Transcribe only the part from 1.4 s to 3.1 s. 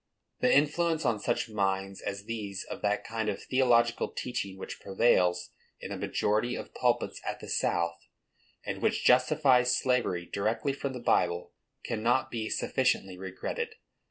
minds as these of that